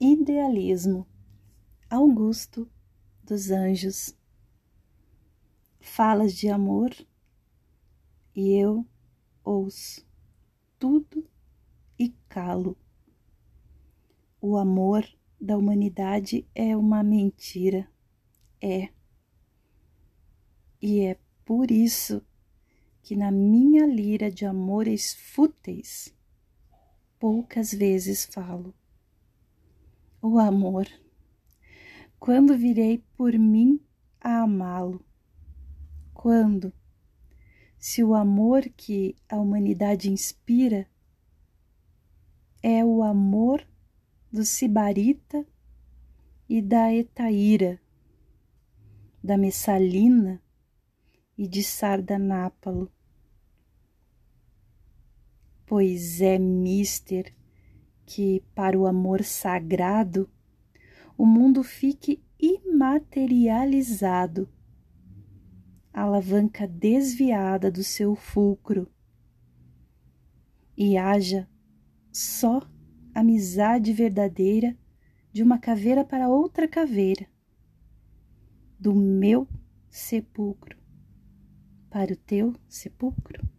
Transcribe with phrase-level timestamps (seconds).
[0.00, 1.08] Idealismo.
[1.90, 2.70] Augusto
[3.24, 4.14] dos Anjos.
[5.80, 6.94] Falas de amor.
[8.32, 8.86] E eu
[9.42, 10.06] ouço
[10.78, 11.28] tudo
[11.98, 12.78] e calo.
[14.40, 15.04] O amor
[15.40, 17.90] da humanidade é uma mentira,
[18.62, 18.90] é.
[20.80, 22.24] E é por isso
[23.02, 26.14] que na minha lira de amores fúteis
[27.18, 28.72] poucas vezes falo
[30.20, 30.88] o amor.
[32.18, 33.80] Quando virei por mim
[34.20, 35.04] a amá-lo?
[36.12, 36.72] Quando?
[37.78, 40.88] Se o amor que a humanidade inspira
[42.60, 43.64] é o amor
[44.32, 45.46] do Sibarita
[46.48, 47.80] e da Etaíra,
[49.22, 50.42] da Messalina
[51.36, 52.90] e de Sardanápalo.
[55.64, 57.37] Pois é mister
[58.08, 60.30] que, para o amor sagrado,
[61.14, 64.48] o mundo fique imaterializado,
[65.92, 68.90] alavanca desviada do seu fulcro,
[70.74, 71.46] e haja
[72.10, 72.62] só
[73.14, 74.74] amizade verdadeira
[75.30, 77.26] de uma caveira para outra caveira,
[78.80, 79.46] do meu
[79.90, 80.78] sepulcro
[81.90, 83.57] para o teu sepulcro.